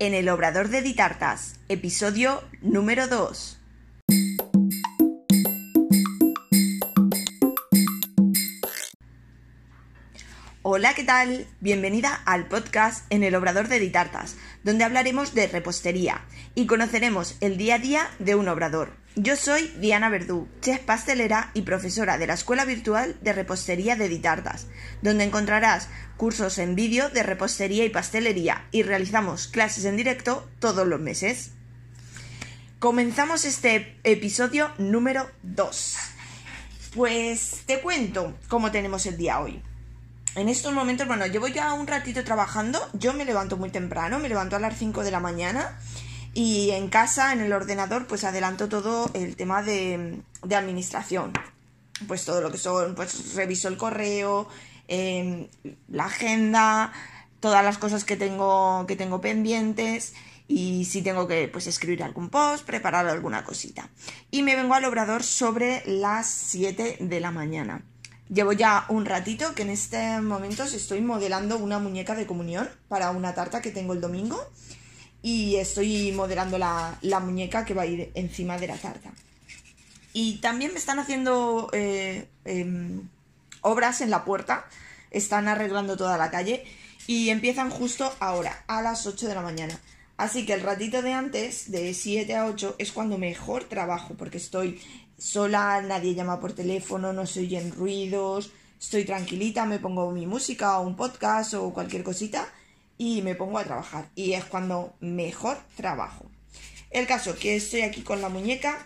en 0.00 0.14
el 0.14 0.28
Obrador 0.28 0.68
de 0.68 0.80
Ditartas, 0.80 1.58
episodio 1.68 2.44
número 2.62 3.08
2. 3.08 3.58
Hola, 10.62 10.94
¿qué 10.94 11.02
tal? 11.02 11.46
Bienvenida 11.60 12.14
al 12.26 12.46
podcast 12.46 13.06
en 13.10 13.24
el 13.24 13.34
Obrador 13.34 13.66
de 13.66 13.80
Ditartas, 13.80 14.36
donde 14.62 14.84
hablaremos 14.84 15.34
de 15.34 15.48
repostería 15.48 16.24
y 16.54 16.66
conoceremos 16.66 17.36
el 17.40 17.56
día 17.56 17.76
a 17.76 17.78
día 17.78 18.10
de 18.20 18.36
un 18.36 18.48
obrador. 18.48 18.92
Yo 19.20 19.34
soy 19.34 19.66
Diana 19.80 20.10
Verdú, 20.10 20.46
chef 20.60 20.78
pastelera 20.78 21.50
y 21.52 21.62
profesora 21.62 22.18
de 22.18 22.28
la 22.28 22.34
Escuela 22.34 22.64
Virtual 22.64 23.16
de 23.20 23.32
Repostería 23.32 23.96
de 23.96 24.08
Ditartas, 24.08 24.68
donde 25.02 25.24
encontrarás 25.24 25.88
cursos 26.16 26.56
en 26.58 26.76
vídeo 26.76 27.10
de 27.10 27.24
repostería 27.24 27.84
y 27.84 27.88
pastelería 27.88 28.68
y 28.70 28.84
realizamos 28.84 29.48
clases 29.48 29.86
en 29.86 29.96
directo 29.96 30.48
todos 30.60 30.86
los 30.86 31.00
meses. 31.00 31.50
Comenzamos 32.78 33.44
este 33.44 33.98
episodio 34.04 34.70
número 34.78 35.28
2. 35.42 35.96
Pues 36.94 37.64
te 37.66 37.80
cuento 37.80 38.38
cómo 38.46 38.70
tenemos 38.70 39.04
el 39.06 39.16
día 39.16 39.40
hoy 39.40 39.60
en 40.36 40.48
estos 40.48 40.72
momentos, 40.72 41.08
bueno, 41.08 41.26
llevo 41.26 41.48
ya 41.48 41.72
un 41.72 41.88
ratito 41.88 42.22
trabajando. 42.22 42.78
Yo 42.92 43.12
me 43.12 43.24
levanto 43.24 43.56
muy 43.56 43.70
temprano, 43.70 44.20
me 44.20 44.28
levanto 44.28 44.54
a 44.54 44.60
las 44.60 44.78
5 44.78 45.02
de 45.02 45.10
la 45.10 45.18
mañana. 45.18 45.76
Y 46.38 46.70
en 46.70 46.86
casa, 46.86 47.32
en 47.32 47.40
el 47.40 47.52
ordenador, 47.52 48.06
pues 48.06 48.22
adelanto 48.22 48.68
todo 48.68 49.10
el 49.12 49.34
tema 49.34 49.60
de, 49.64 50.22
administración. 50.48 51.32
Pues 52.06 52.24
todo 52.24 52.40
lo 52.40 52.52
que 52.52 52.58
son, 52.58 52.94
pues 52.94 53.34
reviso 53.34 53.66
el 53.66 53.76
correo, 53.76 54.48
em, 54.86 55.48
la 55.88 56.04
agenda, 56.04 56.92
todas 57.40 57.64
las 57.64 57.76
cosas 57.76 58.04
que 58.04 58.16
tengo, 58.16 58.84
que 58.86 58.94
tengo 58.94 59.20
pendientes 59.20 60.14
y 60.46 60.84
si 60.84 61.02
tengo 61.02 61.26
que 61.26 61.48
pues 61.48 61.66
escribir 61.66 62.04
algún 62.04 62.28
post, 62.28 62.64
preparar 62.64 63.08
alguna 63.08 63.42
cosita. 63.42 63.88
Y 64.30 64.44
me 64.44 64.54
vengo 64.54 64.74
al 64.74 64.84
obrador 64.84 65.24
sobre 65.24 65.82
las 65.86 66.28
7 66.28 66.98
de 67.00 67.18
la 67.18 67.32
mañana. 67.32 67.82
Llevo 68.32 68.52
ya 68.52 68.84
un 68.90 69.06
ratito 69.06 69.56
que 69.56 69.62
en 69.62 69.70
este 69.70 70.20
momento 70.20 70.62
estoy 70.62 71.00
modelando 71.00 71.58
una 71.58 71.80
muñeca 71.80 72.14
de 72.14 72.26
comunión 72.26 72.70
para 72.86 73.10
una 73.10 73.34
tarta 73.34 73.60
que 73.60 73.72
tengo 73.72 73.92
el 73.92 74.00
domingo 74.00 74.38
y 75.22 75.56
estoy 75.56 76.12
modelando 76.12 76.58
la, 76.58 76.98
muñeca 77.20 77.64
que 77.64 77.74
va 77.74 77.82
a 77.82 77.86
ir 77.86 78.10
encima 78.14 78.58
de 78.58 78.68
la 78.68 78.76
tarta. 78.76 79.12
Y 80.12 80.38
también 80.38 80.72
me 80.72 80.78
están 80.78 80.98
haciendo 80.98 81.70
eh, 81.72 82.28
em, 82.44 83.08
obras 83.60 84.00
en 84.00 84.10
la 84.10 84.24
puerta, 84.24 84.66
están 85.10 85.48
arreglando 85.48 85.96
toda 85.96 86.18
la 86.18 86.30
calle 86.30 86.64
y 87.06 87.30
empiezan 87.30 87.70
justo 87.70 88.12
ahora, 88.20 88.64
a 88.66 88.82
las 88.82 89.06
8 89.06 89.28
de 89.28 89.34
la 89.34 89.42
mañana. 89.42 89.78
Así 90.16 90.44
que 90.44 90.54
el 90.54 90.62
ratito 90.62 91.02
de 91.02 91.12
antes, 91.12 91.70
de 91.70 91.94
7 91.94 92.34
a 92.36 92.46
8, 92.46 92.76
es 92.78 92.92
cuando 92.92 93.18
mejor 93.18 93.64
trabajo, 93.64 94.14
porque 94.14 94.38
estoy 94.38 94.80
sola, 95.16 95.80
nadie 95.82 96.14
llama 96.14 96.40
por 96.40 96.52
teléfono, 96.52 97.12
no 97.12 97.26
se 97.26 97.40
oyen 97.40 97.72
ruidos, 97.72 98.50
estoy 98.80 99.04
tranquilita, 99.04 99.64
me 99.64 99.78
pongo 99.78 100.10
mi 100.10 100.26
música 100.26 100.78
o 100.78 100.86
un 100.86 100.96
podcast 100.96 101.54
o 101.54 101.72
cualquier 101.72 102.02
cosita 102.02 102.48
y 102.98 103.22
me 103.22 103.34
pongo 103.34 103.58
a 103.58 103.64
trabajar. 103.64 104.10
Y 104.14 104.32
es 104.34 104.44
cuando 104.44 104.94
mejor 105.00 105.56
trabajo. 105.76 106.30
El 106.90 107.06
caso 107.06 107.34
que 107.36 107.56
estoy 107.56 107.82
aquí 107.82 108.02
con 108.02 108.20
la 108.20 108.28
muñeca, 108.28 108.84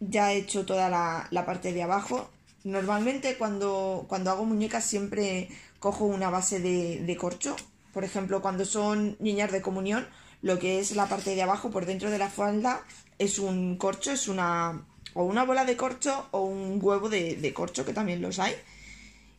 ya 0.00 0.32
he 0.32 0.38
hecho 0.38 0.64
toda 0.64 0.88
la, 0.88 1.44
parte 1.44 1.72
de 1.72 1.82
abajo. 1.82 2.30
Normalmente 2.64 3.36
cuando, 3.36 4.06
cuando 4.08 4.30
hago 4.30 4.44
muñecas 4.44 4.84
siempre 4.84 5.48
cojo 5.78 6.04
una 6.04 6.30
base 6.30 6.60
de, 6.60 7.00
de 7.00 7.16
corcho. 7.16 7.56
Por 7.92 8.04
ejemplo, 8.04 8.40
cuando 8.40 8.64
son 8.64 9.16
niñas 9.18 9.52
de 9.52 9.62
comunión, 9.62 10.06
lo 10.40 10.58
que 10.58 10.78
es 10.78 10.94
la 10.94 11.08
parte 11.08 11.34
de 11.34 11.42
abajo 11.42 11.70
por 11.70 11.84
dentro 11.84 12.10
de 12.10 12.18
la 12.18 12.28
falda 12.28 12.84
es 13.18 13.38
un 13.38 13.76
corcho, 13.76 14.12
es 14.12 14.28
una 14.28 14.84
o 15.14 15.24
una 15.24 15.44
bola 15.44 15.64
de 15.64 15.76
corcho 15.76 16.28
o 16.30 16.42
un 16.42 16.78
huevo 16.80 17.08
de, 17.08 17.52
corcho, 17.54 17.84
que 17.84 17.92
también 17.92 18.22
los 18.22 18.38
hay. 18.38 18.54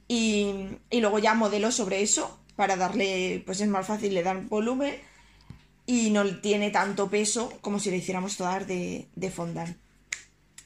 Y, 0.07 0.77
luego 0.91 1.19
ya 1.19 1.33
modelo 1.35 1.71
sobre 1.71 2.01
eso 2.01 2.39
para 2.59 2.75
darle, 2.75 3.41
pues 3.45 3.61
es 3.61 3.69
más 3.69 3.87
fácil, 3.87 4.13
le 4.13 4.21
dar 4.21 4.41
volumen 4.41 4.93
y 5.85 6.09
no 6.09 6.25
tiene 6.41 6.71
tanto 6.71 7.09
peso 7.09 7.53
como 7.61 7.79
si 7.79 7.89
le 7.89 7.95
hiciéramos 7.95 8.35
todas 8.35 8.67
de, 8.67 9.07
de 9.15 9.31
fondant. 9.31 9.77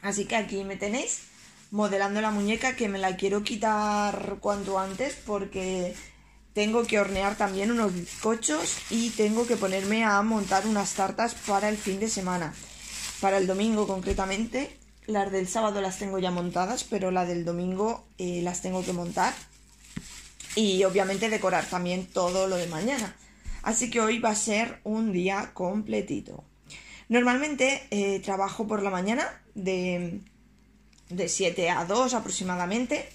Así 0.01 0.25
que 0.25 0.35
aquí 0.35 0.63
me 0.63 0.75
tenéis 0.75 1.21
modelando 1.69 2.19
la 2.19 2.31
muñeca 2.31 2.75
que 2.75 2.89
me 2.89 2.97
la 2.97 3.15
quiero 3.15 3.43
quitar 3.43 4.37
cuanto 4.39 4.79
antes 4.79 5.15
porque 5.23 5.93
tengo 6.53 6.81
que 6.81 6.99
hornear 6.99 7.37
también 7.37 7.69
unos 7.69 7.93
bizcochos 7.93 8.79
y 8.89 9.11
tengo 9.11 9.45
que 9.45 9.55
ponerme 9.55 10.03
a 10.03 10.19
montar 10.23 10.65
unas 10.65 10.95
tartas 10.95 11.35
para 11.45 11.69
el 11.69 11.77
fin 11.77 11.99
de 11.99 12.09
semana. 12.09 12.55
Para 13.21 13.37
el 13.37 13.45
domingo 13.45 13.85
concretamente 13.85 14.79
las 15.05 15.31
del 15.31 15.47
sábado 15.47 15.79
las 15.79 15.99
tengo 15.99 16.17
ya 16.17 16.31
montadas, 16.31 16.85
pero 16.85 17.11
la 17.11 17.27
del 17.27 17.45
domingo 17.45 18.07
eh, 18.17 18.41
las 18.41 18.63
tengo 18.63 18.83
que 18.83 18.93
montar. 18.93 19.35
Y 20.55 20.83
obviamente 20.83 21.29
decorar 21.29 21.65
también 21.65 22.05
todo 22.05 22.47
lo 22.47 22.57
de 22.57 22.67
mañana. 22.67 23.15
Así 23.63 23.89
que 23.89 24.01
hoy 24.01 24.19
va 24.19 24.29
a 24.29 24.35
ser 24.35 24.79
un 24.83 25.11
día 25.11 25.51
completito. 25.53 26.43
Normalmente 27.09 27.87
eh, 27.91 28.19
trabajo 28.19 28.67
por 28.67 28.83
la 28.83 28.89
mañana 28.89 29.41
de, 29.55 30.21
de 31.09 31.29
7 31.29 31.69
a 31.69 31.85
2 31.85 32.13
aproximadamente. 32.13 33.09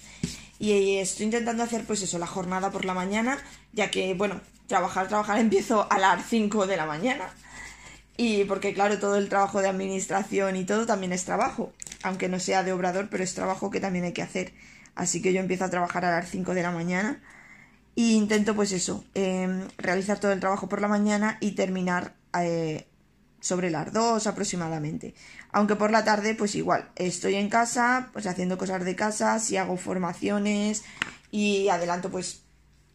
Y 0.57 0.97
estoy 0.97 1.25
intentando 1.25 1.63
hacer 1.63 1.85
pues 1.85 2.01
eso, 2.01 2.19
la 2.19 2.27
jornada 2.27 2.69
por 2.69 2.83
la 2.83 2.93
mañana, 2.93 3.37
ya 3.71 3.89
que, 3.89 4.13
bueno, 4.13 4.41
trabajar, 4.67 5.07
trabajar 5.07 5.37
empiezo 5.39 5.87
a 5.89 5.97
las 5.97 6.25
5 6.27 6.67
de 6.67 6.77
la 6.77 6.85
mañana. 6.85 7.33
Y 8.17 8.43
porque 8.45 8.73
claro, 8.73 8.99
todo 8.99 9.15
el 9.15 9.29
trabajo 9.29 9.61
de 9.61 9.69
administración 9.69 10.57
y 10.57 10.65
todo 10.65 10.85
también 10.85 11.13
es 11.13 11.23
trabajo, 11.23 11.71
aunque 12.03 12.27
no 12.27 12.39
sea 12.39 12.63
de 12.63 12.73
obrador, 12.73 13.07
pero 13.09 13.23
es 13.23 13.33
trabajo 13.33 13.69
que 13.69 13.79
también 13.79 14.03
hay 14.03 14.11
que 14.11 14.21
hacer. 14.21 14.53
Así 14.95 15.21
que 15.21 15.33
yo 15.33 15.39
empiezo 15.39 15.65
a 15.65 15.69
trabajar 15.69 16.05
a 16.05 16.11
las 16.11 16.29
5 16.29 16.53
de 16.53 16.63
la 16.63 16.71
mañana 16.71 17.21
e 17.95 18.13
intento 18.13 18.55
pues 18.55 18.71
eso, 18.71 19.03
em, 19.13 19.67
realizar 19.77 20.19
todo 20.19 20.31
el 20.31 20.39
trabajo 20.39 20.69
por 20.69 20.81
la 20.81 20.87
mañana 20.87 21.37
y 21.41 21.51
terminar 21.51 22.15
eh, 22.39 22.87
sobre 23.41 23.69
las 23.69 23.91
2 23.93 24.27
aproximadamente. 24.27 25.13
Aunque 25.51 25.75
por 25.75 25.91
la 25.91 26.03
tarde 26.03 26.35
pues 26.35 26.55
igual, 26.55 26.89
estoy 26.95 27.35
en 27.35 27.49
casa, 27.49 28.09
pues 28.13 28.27
haciendo 28.27 28.57
cosas 28.57 28.85
de 28.85 28.95
casa, 28.95 29.39
si 29.39 29.57
hago 29.57 29.77
formaciones 29.77 30.83
y 31.31 31.69
adelanto 31.69 32.09
pues 32.09 32.43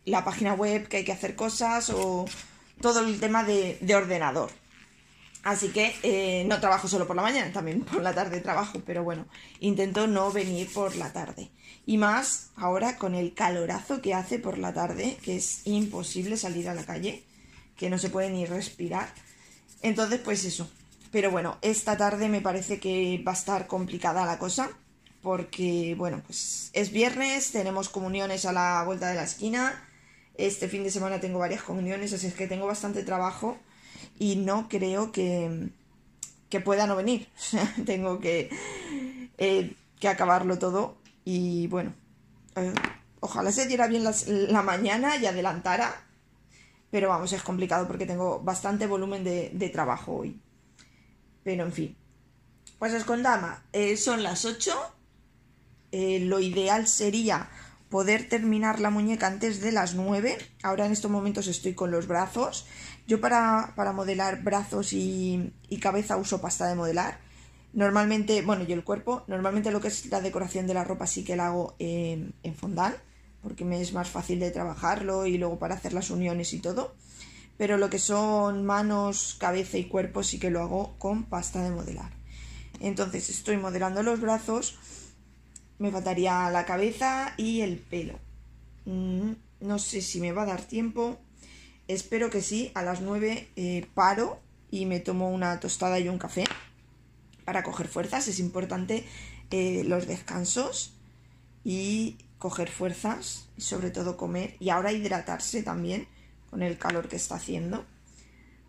la 0.05 0.25
página 0.25 0.55
web 0.55 0.89
que 0.89 0.99
hay 0.99 1.05
que 1.05 1.13
hacer 1.13 1.37
cosas 1.37 1.91
o 1.91 2.27
todo 2.81 3.01
el 3.01 3.21
tema 3.21 3.45
de 3.45 3.95
ordenador. 3.95 4.51
Así 5.45 5.69
que 5.69 5.95
eh, 6.03 6.45
no 6.47 6.59
trabajo 6.59 6.89
solo 6.89 7.07
por 7.07 7.17
la 7.17 7.23
mañana, 7.23 7.53
también 7.53 7.83
por 7.83 8.01
la 8.03 8.15
tarde 8.15 8.41
trabajo, 8.41 8.81
pero 8.85 9.05
bueno, 9.05 9.27
intento 9.61 10.07
no 10.07 10.33
venir 10.33 10.73
por 10.73 10.97
la 10.97 11.13
tarde. 11.13 11.51
Y 11.85 11.99
más 11.99 12.51
ahora 12.57 12.97
con 12.97 13.15
el 13.15 13.35
calorazo 13.35 14.01
que 14.01 14.15
hace 14.15 14.39
por 14.39 14.57
la 14.57 14.73
tarde, 14.73 15.19
que 15.23 15.37
es 15.37 15.61
imposible 15.67 16.39
salir 16.39 16.67
a 16.71 16.75
la 16.75 16.85
calle, 16.85 17.25
que 17.77 17.91
no 17.91 17.99
se 17.99 18.09
puede 18.09 18.31
ni 18.31 18.47
respirar. 18.47 19.13
Entonces, 19.83 20.19
pues 20.25 20.47
eso. 20.47 20.67
Pero 21.13 21.31
bueno, 21.31 21.59
esta 21.61 21.99
tarde 21.99 22.31
me 22.31 22.41
parece 22.41 22.81
que 22.81 23.23
va 23.27 23.33
a 23.33 23.37
estar 23.37 23.67
complicada 23.67 24.25
la 24.25 24.39
cosa, 24.39 24.71
porque 25.21 25.95
bueno, 25.99 26.23
pues 26.27 26.71
es 26.73 26.91
viernes, 26.91 27.53
tenemos 27.53 27.91
comuniones 27.91 28.47
a 28.47 28.53
la 28.53 28.83
vuelta 28.85 29.09
de 29.09 29.17
la 29.17 29.25
esquina. 29.25 29.87
Este 30.37 30.69
fin 30.69 30.85
de 30.85 30.91
semana 30.91 31.21
tengo 31.21 31.39
varias 31.39 31.63
comuniones, 31.63 32.15
así 32.15 32.29
es 32.29 32.35
que 32.35 32.47
tengo 32.47 32.67
bastante 32.67 33.03
trabajo 33.03 33.59
y 34.19 34.37
no 34.37 34.69
creo 34.69 35.13
que, 35.13 35.71
que 36.49 36.61
pueda 36.61 36.87
no 36.87 36.97
venir. 36.97 37.29
Tengo 37.87 38.21
que, 38.21 38.51
eh, 39.39 39.75
que 39.99 40.09
acabarlo 40.09 40.59
todo 40.59 40.97
y 41.25 41.67
bueno, 41.69 41.95
eh, 42.57 42.73
ojalá 43.21 43.51
se 43.51 43.67
diera 43.67 43.87
bien 43.87 44.05
la 44.05 44.63
mañana 44.63 45.17
y 45.17 45.27
adelantara, 45.27 46.05
pero 46.91 47.09
vamos, 47.09 47.33
es 47.33 47.43
complicado 47.43 47.89
porque 47.89 48.07
tengo 48.07 48.41
bastante 48.41 48.87
volumen 48.87 49.25
de, 49.25 49.51
de 49.53 49.69
trabajo 49.69 50.13
hoy. 50.13 50.39
Pero 51.43 51.65
en 51.65 51.73
fin. 51.73 51.97
Pues 52.79 52.95
os 52.95 53.05
contaba, 53.05 53.63
eh, 53.73 53.97
son 53.97 54.23
las 54.23 54.45
8. 54.45 54.73
lo 55.93 56.41
ideal 56.41 56.87
sería 56.87 57.49
poder 57.89 58.29
terminar 58.29 58.81
la 58.81 58.91
muñeca 58.91 59.29
antes 59.29 59.61
de 59.61 59.71
las 59.73 59.95
9. 59.95 60.37
Ahora 60.63 60.87
en 60.87 60.93
estos 60.93 61.11
momentos 61.11 61.47
estoy 61.47 61.75
con 61.75 61.91
los 61.91 62.07
brazos. 62.07 62.67
Yo 63.07 63.21
para, 63.21 63.73
modelar 63.95 64.43
brazos 64.43 64.93
y, 64.93 65.53
cabeza 65.81 66.17
uso 66.17 66.41
pasta 66.41 66.67
de 66.67 66.75
modelar. 66.75 67.19
Normalmente, 67.73 68.43
bueno, 68.43 68.65
yo 68.65 68.75
el 68.75 68.85
cuerpo, 68.85 69.25
normalmente 69.27 69.71
lo 69.71 69.81
que 69.81 69.89
es 69.89 70.07
la 70.07 70.21
decoración 70.21 70.67
de 70.67 70.75
la 70.75 70.85
ropa 70.85 71.07
sí 71.07 71.25
que 71.25 71.37
la 71.37 71.49
hago 71.49 71.75
en, 71.79 72.35
en 72.43 72.55
fondant, 72.55 72.97
porque 73.43 73.65
me 73.65 73.81
es 73.81 73.93
más 73.93 74.09
fácil 74.09 74.39
de 74.39 74.51
trabajarlo 74.51 75.27
y 75.27 75.37
luego 75.37 75.59
para 75.59 75.75
hacer 75.75 75.93
las 75.93 76.11
uniones 76.11 76.53
y 76.55 76.61
todo. 76.61 76.95
Pero 77.59 77.77
lo 77.77 77.91
que 77.91 77.99
son 77.99 78.65
manos, 78.65 79.37
cabeza 79.39 79.77
y 79.77 79.85
cuerpo 79.85 80.23
sí 80.23 80.39
que 80.39 80.51
lo 80.51 80.63
hago 80.63 80.95
con 80.99 81.25
pasta 81.25 81.63
de 81.63 81.71
modelar. 81.71 82.13
Entonces 82.81 83.29
estoy 83.29 83.57
modelando 83.57 84.03
los 84.03 84.21
brazos 84.21 84.79
me 85.79 85.91
faltaría 85.91 86.51
la 86.51 86.65
cabeza 86.65 87.35
y 87.37 87.61
el 87.61 87.79
pelo. 87.79 88.19
Mm, 88.85 89.33
no 89.61 89.79
sé 89.79 90.01
si 90.01 90.21
me 90.21 90.33
va 90.33 90.43
a 90.43 90.47
dar 90.47 90.63
tiempo. 90.63 91.19
Espero 91.89 92.31
que 92.31 92.43
sí, 92.43 92.71
a 92.75 92.83
las 92.83 93.01
9 93.01 93.49
eh, 93.57 93.87
paro 93.95 94.41
y 94.71 94.87
me 94.87 95.01
tomo 95.01 95.31
una 95.31 95.61
tostada 95.61 95.99
y 96.01 96.09
un 96.09 96.19
café 96.19 96.45
para 97.45 97.63
coger 97.63 97.89
fuerzas. 97.89 98.29
Es 98.29 98.41
importante 98.41 99.05
eh, 99.51 99.85
los 99.85 100.07
descansos 100.07 100.95
y 101.63 102.19
coger 102.39 102.71
fuerzas 102.71 103.49
y 103.57 103.63
sobre 103.63 103.91
todo 103.91 104.17
comer 104.17 104.57
y 104.61 104.71
ahora 104.71 104.93
hidratarse 104.93 105.63
también 105.63 106.09
con 106.51 106.63
el 106.63 106.79
calor 106.79 107.09
que 107.09 107.17
está 107.17 107.37
haciendo. 107.37 107.85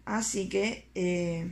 Así 0.06 0.50
que, 0.50 0.88
eh, 0.94 1.52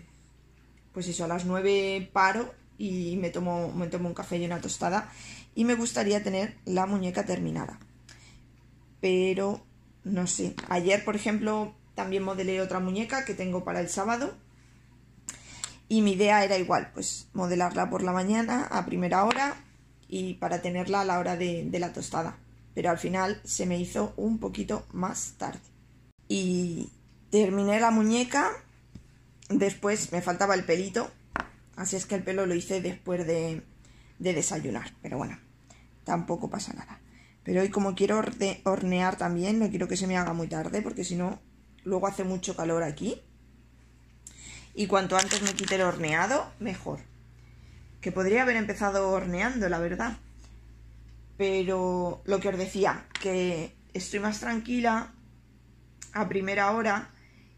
pues 0.94 1.07
eso, 1.07 1.25
a 1.25 1.27
las 1.27 1.45
9 1.45 2.09
paro 2.13 2.54
y 2.77 3.18
me 3.18 3.30
tomo, 3.30 3.71
me 3.71 3.88
tomo 3.88 4.07
un 4.07 4.13
café 4.13 4.38
y 4.38 4.45
una 4.45 4.62
tostada 4.62 5.12
y 5.56 5.66
me 5.66 5.75
gustaría 5.75 6.24
tener 6.24 6.56
la 6.66 6.86
muñeca 6.86 7.25
terminada. 7.25 7.80
Pero 9.01 9.66
no 10.03 10.27
sé, 10.27 10.55
ayer 10.69 11.03
por 11.03 11.15
ejemplo 11.15 11.73
también 11.95 12.23
modelé 12.23 12.61
otra 12.61 12.79
muñeca 12.79 13.25
que 13.25 13.33
tengo 13.33 13.63
para 13.63 13.79
el 13.79 13.89
sábado 13.89 14.33
y 15.94 16.01
mi 16.01 16.13
idea 16.13 16.44
era 16.44 16.57
igual, 16.57 16.89
pues 16.94 17.27
modelarla 17.33 17.89
por 17.89 18.01
la 18.01 18.13
mañana 18.13 18.63
a 18.71 18.85
primera 18.85 19.25
hora 19.25 19.55
y 20.07 20.35
para 20.35 20.61
tenerla 20.61 21.01
a 21.01 21.05
la 21.05 21.19
hora 21.19 21.35
de, 21.38 21.69
la 21.71 21.94
tostada. 21.94 22.38
Pero 22.73 22.89
al 22.89 22.97
final 22.97 23.39
se 23.44 23.65
me 23.65 23.79
hizo 23.79 24.13
un 24.17 24.39
poquito 24.39 24.88
más 24.91 25.33
tarde. 25.38 25.59
Y 26.27 26.89
terminé 27.29 27.79
la 27.79 27.91
muñeca, 27.91 28.49
después 29.49 30.11
me 30.11 30.21
faltaba 30.21 30.56
el 30.56 30.63
pelito, 30.63 31.11
así 31.75 31.95
es 31.95 32.07
que 32.07 32.15
el 32.15 32.23
pelo 32.23 32.47
lo 32.47 32.56
hice 32.56 32.81
después 32.81 33.27
de, 33.27 33.61
de 34.17 34.33
desayunar. 34.33 34.95
Pero 35.01 35.17
bueno, 35.19 35.38
tampoco 36.06 36.49
pasa 36.49 36.73
nada. 36.73 36.99
Pero 37.44 37.62
hoy 37.62 37.69
como 37.69 37.95
quiero 37.95 38.22
hornear 38.63 39.18
también, 39.18 39.60
no 39.60 39.69
quiero 39.69 39.88
que 39.88 39.98
se 39.98 40.07
me 40.07 40.18
haga 40.18 40.34
muy 40.34 40.48
tarde 40.48 40.81
porque 40.81 41.04
si 41.04 41.16
no, 41.16 41.42
luego 41.84 42.07
hace 42.07 42.24
mucho 42.24 42.56
calor 42.56 42.84
aquí. 42.84 43.22
Y 44.74 44.88
cuanto 44.88 45.18
antes 45.18 45.42
me 45.42 45.54
quite 45.54 45.75
el 45.75 45.81
horneado, 45.81 46.51
mejor. 46.60 47.00
Que 48.01 48.12
podría 48.12 48.44
haber 48.44 48.56
empezado 48.56 49.10
horneando, 49.12 49.69
la 49.69 49.80
verdad. 49.80 50.18
Pero 51.38 52.22
lo 52.25 52.40
que 52.40 52.50
os 52.50 52.57
decía, 52.57 53.06
que 53.19 53.75
estoy 53.94 54.19
más 54.19 54.40
tranquila 54.40 55.13
a 56.13 56.30
primera 56.30 56.72
hora 56.72 57.10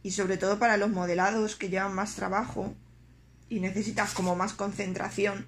y 0.02 0.12
sobre 0.12 0.38
todo 0.38 0.60
para 0.60 0.78
los 0.78 0.90
modelados 0.90 1.56
que 1.56 1.70
llevan 1.70 1.94
más 1.94 2.16
trabajo 2.16 2.74
y 3.50 3.60
necesitas 3.60 4.14
como 4.14 4.36
más 4.36 4.54
concentración, 4.54 5.48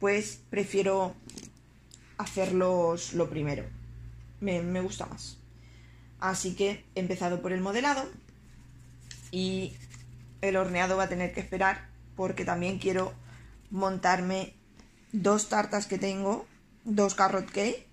pues 0.00 0.40
prefiero 0.50 1.14
hacerlos 2.18 3.14
lo 3.14 3.30
primero. 3.30 3.64
Me, 4.40 4.62
me 4.62 4.80
gusta 4.80 5.06
más. 5.06 5.38
Así 6.20 6.54
que 6.54 6.84
he 6.94 7.00
empezado 7.00 7.42
por 7.42 7.52
el 7.52 7.60
modelado 7.60 8.08
y 9.30 9.74
el 10.40 10.56
horneado 10.56 10.96
va 10.96 11.04
a 11.04 11.08
tener 11.08 11.32
que 11.32 11.40
esperar 11.40 11.88
porque 12.16 12.44
también 12.44 12.78
quiero 12.78 13.12
montarme 13.70 14.54
dos 15.12 15.48
tartas 15.48 15.86
que 15.86 15.98
tengo, 15.98 16.46
dos 16.84 17.14
carrot 17.14 17.50
cake 17.50 17.86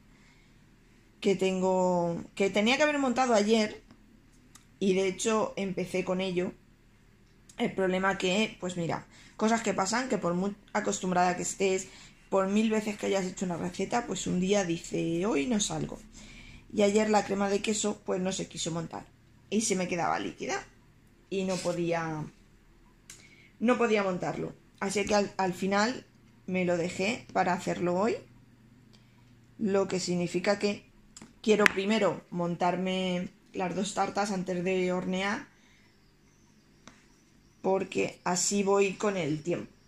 que 1.20 1.36
tengo 1.36 2.22
que 2.36 2.50
tenía 2.50 2.78
que 2.78 2.84
haber 2.84 2.98
montado 2.98 3.34
ayer 3.36 3.82
y 4.80 4.96
de 4.96 5.08
hecho 5.08 5.54
empecé 5.56 6.04
con 6.04 6.20
ello. 6.20 6.52
El 7.58 7.74
problema 7.74 8.18
que, 8.18 8.58
pues 8.60 8.76
mira, 8.76 9.06
cosas 9.38 9.62
que 9.62 9.76
pasan 9.76 10.10
que 10.10 10.18
por 10.18 10.34
muy 10.34 10.56
acostumbrada 10.74 11.36
que 11.36 11.44
estés 11.44 11.88
por 12.32 12.48
mil 12.48 12.70
veces 12.70 12.98
que 12.98 13.08
hayas 13.08 13.26
hecho 13.26 13.44
una 13.44 13.58
receta, 13.58 14.08
pues 14.08 14.26
un 14.26 14.40
día 14.40 14.64
dice, 14.64 15.26
hoy 15.26 15.48
no 15.48 15.60
salgo. 15.60 16.00
Y 16.74 16.82
ayer 16.82 17.10
la 17.10 17.26
crema 17.26 17.50
de 17.50 17.62
queso, 17.62 18.02
pues 18.06 18.22
no 18.22 18.32
se 18.32 18.48
quiso 18.48 18.72
montar. 18.72 19.06
Y 19.50 19.60
se 19.60 19.76
me 19.76 19.90
quedaba 19.90 20.18
líquida. 20.18 20.66
Y 21.30 21.44
no 21.44 21.58
podía. 21.58 22.24
No 23.60 23.78
podía 23.78 24.04
montarlo. 24.04 24.54
Así 24.80 25.04
que 25.04 25.14
al, 25.14 25.34
al 25.36 25.54
final 25.54 26.06
me 26.48 26.64
lo 26.64 26.78
dejé 26.78 27.28
para 27.34 27.52
hacerlo 27.52 28.00
hoy. 28.00 28.16
Lo 29.58 29.90
que 29.90 30.00
significa 30.00 30.58
que 30.58 30.86
quiero 31.42 31.66
primero 31.66 32.24
montarme 32.30 33.28
las 33.52 33.76
dos 33.76 33.94
tartas 33.94 34.32
antes 34.32 34.64
de 34.64 34.94
hornear. 34.94 35.50
Porque 37.62 38.22
así 38.24 38.64
voy 38.64 38.94
con 38.94 39.18
el 39.18 39.44
tiempo 39.44 39.81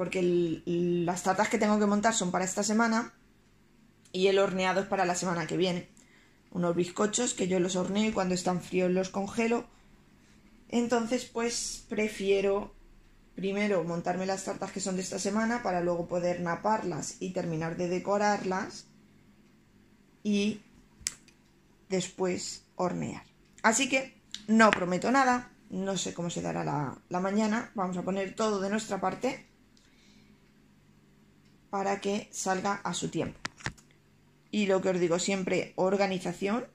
porque 0.00 0.62
las 0.64 1.24
tartas 1.24 1.50
que 1.50 1.58
tengo 1.58 1.78
que 1.78 1.84
montar 1.84 2.14
son 2.14 2.30
para 2.30 2.46
esta 2.46 2.62
semana 2.62 3.12
y 4.12 4.28
el 4.28 4.38
horneado 4.38 4.80
es 4.80 4.86
para 4.86 5.04
la 5.04 5.14
semana 5.14 5.46
que 5.46 5.58
viene. 5.58 5.90
Unos 6.52 6.74
bizcochos 6.74 7.34
que 7.34 7.48
yo 7.48 7.60
los 7.60 7.76
horneo 7.76 8.08
y 8.08 8.12
cuando 8.12 8.34
están 8.34 8.62
fríos 8.62 8.90
los 8.90 9.10
congelo. 9.10 9.66
Entonces, 10.70 11.26
pues 11.26 11.84
prefiero 11.86 12.72
primero 13.34 13.84
montarme 13.84 14.24
las 14.24 14.46
tartas 14.46 14.72
que 14.72 14.80
son 14.80 14.96
de 14.96 15.02
esta 15.02 15.18
semana 15.18 15.62
para 15.62 15.82
luego 15.82 16.08
poder 16.08 16.40
naparlas 16.40 17.16
y 17.20 17.34
terminar 17.34 17.76
de 17.76 17.88
decorarlas 17.88 18.86
y 20.22 20.62
después 21.90 22.64
hornear. 22.76 23.24
Así 23.62 23.90
que 23.90 24.18
no 24.48 24.70
prometo 24.70 25.10
nada, 25.10 25.50
no 25.68 25.98
sé 25.98 26.14
cómo 26.14 26.30
se 26.30 26.40
dará 26.40 26.64
la, 26.64 26.96
la 27.10 27.20
mañana, 27.20 27.70
vamos 27.74 27.98
a 27.98 28.02
poner 28.02 28.34
todo 28.34 28.62
de 28.62 28.70
nuestra 28.70 28.98
parte 28.98 29.49
para 31.70 32.00
que 32.00 32.28
salga 32.32 32.74
a 32.74 32.92
su 32.94 33.08
tiempo. 33.08 33.38
Y 34.50 34.66
lo 34.66 34.82
que 34.82 34.90
os 34.90 35.00
digo 35.00 35.18
siempre, 35.18 35.72
organización, 35.76 36.66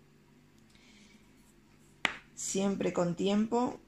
siempre 2.34 2.94
con 2.94 3.16
tiempo. 3.16 3.80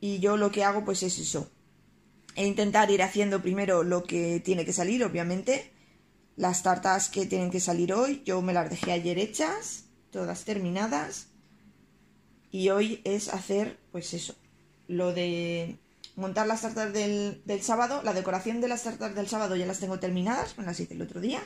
Y 0.00 0.18
yo 0.20 0.36
lo 0.36 0.50
que 0.50 0.64
hago 0.64 0.84
pues 0.84 1.02
es 1.02 1.18
eso. 1.18 1.50
E 2.34 2.46
intentar 2.46 2.90
ir 2.90 3.02
haciendo 3.02 3.42
primero 3.42 3.82
lo 3.82 4.04
que 4.04 4.40
tiene 4.40 4.64
que 4.64 4.72
salir, 4.72 5.04
obviamente. 5.04 5.72
Las 6.36 6.62
tartas 6.62 7.08
que 7.08 7.26
tienen 7.26 7.50
que 7.50 7.60
salir 7.60 7.92
hoy, 7.92 8.22
yo 8.24 8.40
me 8.42 8.52
las 8.52 8.70
dejé 8.70 8.92
ayer 8.92 9.18
hechas, 9.18 9.86
todas 10.10 10.44
terminadas. 10.44 11.28
Y 12.50 12.70
hoy 12.70 13.02
es 13.04 13.28
hacer 13.28 13.78
pues 13.92 14.14
eso, 14.14 14.34
lo 14.86 15.12
de 15.12 15.78
montar 16.18 16.46
las 16.46 16.62
tartas 16.62 16.92
del, 16.92 17.40
sábado. 17.62 18.02
La 18.02 18.12
decoración 18.12 18.60
de 18.60 18.68
las 18.68 18.82
tartas 18.82 19.14
del 19.14 19.28
sábado 19.28 19.56
ya 19.56 19.66
las 19.66 19.78
tengo 19.78 19.98
terminadas, 19.98 20.58
me 20.58 20.64
las 20.64 20.78
hice 20.80 20.94
el 20.94 21.02
otro 21.02 21.20
día. 21.20 21.40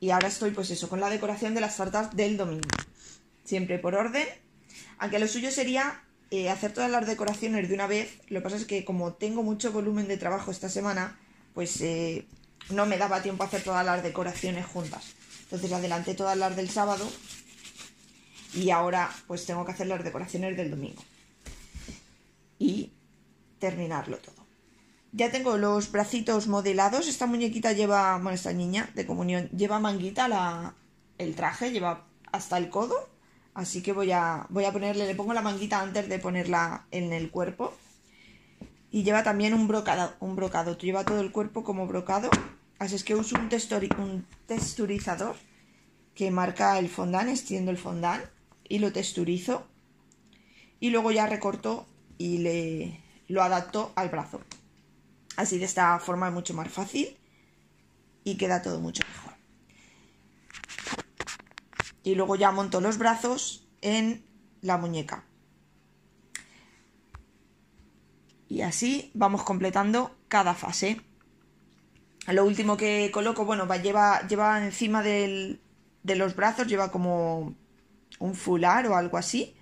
Y 0.00 0.10
ahora 0.10 0.28
estoy, 0.28 0.50
pues 0.50 0.70
eso, 0.70 0.88
con 0.88 1.00
la 1.00 1.10
decoración 1.10 1.54
de 1.54 1.60
las 1.60 1.76
tartas 1.76 2.16
del 2.16 2.36
domingo. 2.36 2.68
Siempre 3.44 3.78
por 3.78 3.94
orden. 3.94 4.26
Aunque 4.98 5.18
lo 5.18 5.28
suyo 5.28 5.50
sería 5.50 6.02
eh, 6.30 6.48
hacer 6.48 6.72
todas 6.72 6.90
las 6.90 7.06
decoraciones 7.06 7.68
de 7.68 7.74
una 7.74 7.86
vez. 7.86 8.18
Lo 8.28 8.40
que 8.40 8.44
pasa 8.44 8.56
es 8.56 8.64
que 8.64 8.84
como 8.84 9.12
tengo 9.12 9.42
mucho 9.42 9.70
volumen 9.70 10.08
de 10.08 10.16
trabajo 10.16 10.50
esta 10.50 10.68
semana, 10.68 11.20
pues 11.54 11.80
eh, 11.82 12.26
no 12.70 12.86
me 12.86 12.96
daba 12.96 13.22
tiempo 13.22 13.44
a 13.44 13.46
hacer 13.46 13.62
todas 13.62 13.84
las 13.84 14.02
decoraciones 14.02 14.64
juntas. 14.66 15.04
Entonces 15.44 15.70
adelanté 15.72 16.14
todas 16.14 16.38
las 16.38 16.56
del 16.56 16.70
sábado 16.70 17.06
y 18.54 18.70
ahora 18.70 19.10
pues 19.26 19.44
tengo 19.44 19.64
que 19.66 19.72
hacer 19.72 19.86
las 19.86 20.02
decoraciones 20.02 20.56
del 20.56 20.70
domingo. 20.70 21.04
Y 22.58 22.91
terminarlo 23.62 24.18
todo. 24.18 24.44
Ya 25.12 25.30
tengo 25.30 25.56
los 25.56 25.92
bracitos 25.92 26.48
modelados. 26.48 27.06
Esta 27.06 27.26
muñequita 27.26 27.72
lleva, 27.72 28.14
bueno, 28.14 28.32
esta 28.32 28.52
niña 28.52 28.90
de 28.96 29.06
comunión 29.06 29.48
lleva 29.50 29.78
manguita 29.78 30.26
la, 30.26 30.74
el 31.16 31.36
traje, 31.36 31.70
lleva 31.70 32.04
hasta 32.32 32.58
el 32.58 32.70
codo. 32.70 33.08
Así 33.54 33.80
que 33.80 33.92
voy 33.92 34.10
a, 34.10 34.46
voy 34.48 34.64
a 34.64 34.72
ponerle, 34.72 35.06
le 35.06 35.14
pongo 35.14 35.32
la 35.32 35.42
manguita 35.42 35.80
antes 35.80 36.08
de 36.08 36.18
ponerla 36.18 36.86
en 36.90 37.12
el 37.12 37.30
cuerpo. 37.30 37.72
Y 38.90 39.04
lleva 39.04 39.22
también 39.22 39.54
un 39.54 39.68
brocado, 39.68 40.14
un 40.18 40.34
brocado. 40.34 40.76
Lleva 40.76 41.04
todo 41.04 41.20
el 41.20 41.30
cuerpo 41.30 41.62
como 41.62 41.86
brocado. 41.86 42.30
Así 42.80 42.96
es 42.96 43.04
que 43.04 43.14
uso 43.14 43.36
un, 43.36 43.48
un 43.98 44.26
texturizador 44.46 45.36
que 46.16 46.32
marca 46.32 46.80
el 46.80 46.88
fondant, 46.88 47.28
extiendo 47.28 47.70
el 47.70 47.78
fondant 47.78 48.24
y 48.68 48.80
lo 48.80 48.92
texturizo. 48.92 49.68
Y 50.80 50.90
luego 50.90 51.12
ya 51.12 51.28
recorto 51.28 51.86
y 52.18 52.38
le, 52.38 53.01
lo 53.28 53.42
adapto 53.42 53.92
al 53.96 54.08
brazo. 54.08 54.40
Así 55.36 55.58
de 55.58 55.64
esta 55.64 55.98
forma 55.98 56.28
es 56.28 56.34
mucho 56.34 56.54
más 56.54 56.68
fácil 56.68 57.18
y 58.24 58.36
queda 58.36 58.62
todo 58.62 58.80
mucho 58.80 59.02
mejor. 59.06 59.32
Y 62.04 62.14
luego 62.14 62.36
ya 62.36 62.50
monto 62.50 62.80
los 62.80 62.98
brazos 62.98 63.68
en 63.80 64.24
la 64.60 64.76
muñeca. 64.76 65.24
Y 68.48 68.62
así 68.62 69.10
vamos 69.14 69.42
completando 69.44 70.14
cada 70.28 70.54
fase. 70.54 71.00
Lo 72.26 72.44
último 72.44 72.76
que 72.76 73.10
coloco, 73.12 73.44
bueno, 73.44 73.66
va, 73.66 73.78
lleva, 73.78 74.26
lleva 74.28 74.62
encima 74.62 75.02
de 75.02 75.58
los 76.04 76.36
brazos, 76.36 76.66
lleva 76.66 76.92
como 76.92 77.56
un 78.18 78.34
fular 78.34 78.86
o 78.86 78.96
algo 78.96 79.16
así. 79.16 79.56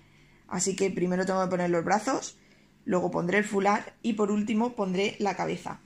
Así 0.47 0.75
que 0.75 0.91
primero 0.91 1.25
tengo 1.25 1.41
que 1.43 1.49
poner 1.49 1.69
los 1.69 1.85
brazos 1.85 2.37
luego 2.85 3.11
pondré 3.11 3.39
el 3.39 3.43
fular 3.43 3.93
y 4.01 4.13
por 4.13 4.31
último 4.31 4.75
pondré 4.75 5.15
la 5.19 5.35
cabeza. 5.35 5.79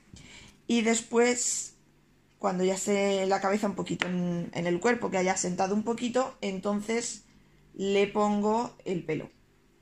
Y 0.68 0.82
después, 0.82 1.76
cuando 2.40 2.64
ya 2.64 2.76
esté 2.76 3.26
la 3.26 3.42
cabeza 3.42 3.68
un 3.68 3.76
poquito 3.76 4.08
en, 4.08 4.50
el 4.54 4.80
cuerpo, 4.80 5.10
que 5.10 5.18
haya 5.18 5.38
sentado 5.38 5.76
un 5.76 5.84
poquito, 5.84 6.38
entonces 6.42 7.26
le 7.74 8.08
pongo 8.08 8.76
el 8.86 9.04
pelo 9.04 9.30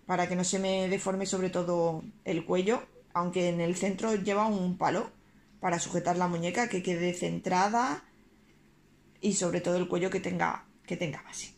para 0.05 0.27
que 0.27 0.35
no 0.35 0.43
se 0.43 0.59
me 0.59 0.89
deforme 0.89 1.25
sobre 1.25 1.49
todo 1.49 2.03
el 2.25 2.45
cuello, 2.45 2.83
aunque 3.13 3.49
en 3.49 3.61
el 3.61 3.75
centro 3.75 4.15
lleva 4.15 4.47
un 4.47 4.77
palo 4.77 5.11
para 5.61 5.79
sujetar 5.79 6.17
la 6.17 6.27
muñeca 6.27 6.67
que 6.67 6.83
quede 6.83 7.13
centrada 7.13 8.03
y 9.21 9.33
sobre 9.33 9.61
todo 9.61 9.77
el 9.77 9.87
cuello 9.87 10.09
que 10.09 10.19
tenga 10.19 10.65
que 10.85 10.97
tenga 10.97 11.21
base. 11.21 11.53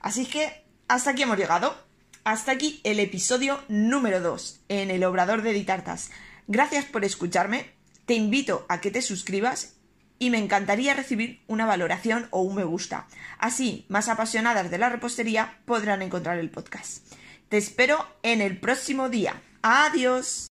Así 0.00 0.26
que 0.26 0.64
hasta 0.88 1.10
aquí 1.10 1.22
hemos 1.22 1.38
llegado. 1.38 1.74
Hasta 2.24 2.52
aquí 2.52 2.80
el 2.84 3.00
episodio 3.00 3.62
número 3.68 4.18
2 4.18 4.60
en 4.70 4.90
el 4.90 5.04
Obrador 5.04 5.42
de 5.42 5.52
Ditartas. 5.52 6.10
Gracias 6.46 6.86
por 6.86 7.04
escucharme. 7.04 7.70
Te 8.06 8.14
invito 8.14 8.64
a 8.70 8.80
que 8.80 8.90
te 8.90 9.02
suscribas 9.02 9.74
y 10.18 10.30
me 10.30 10.38
encantaría 10.38 10.94
recibir 10.94 11.42
una 11.48 11.66
valoración 11.66 12.28
o 12.30 12.40
un 12.40 12.56
me 12.56 12.64
gusta. 12.64 13.06
Así, 13.38 13.84
más 13.90 14.08
apasionadas 14.08 14.70
de 14.70 14.78
la 14.78 14.88
repostería 14.88 15.58
podrán 15.66 16.00
encontrar 16.00 16.38
el 16.38 16.48
podcast. 16.48 17.06
Te 17.50 17.58
espero 17.58 18.06
en 18.22 18.40
el 18.40 18.58
próximo 18.58 19.10
día. 19.10 19.42
Adiós. 19.60 20.40